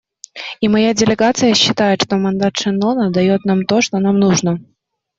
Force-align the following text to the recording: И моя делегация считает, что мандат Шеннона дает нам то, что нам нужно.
И 0.61 0.67
моя 0.67 0.95
делегация 0.95 1.53
считает, 1.53 2.01
что 2.01 2.17
мандат 2.17 2.57
Шеннона 2.57 3.11
дает 3.11 3.45
нам 3.45 3.67
то, 3.67 3.81
что 3.81 3.99
нам 3.99 4.17
нужно. 4.19 4.59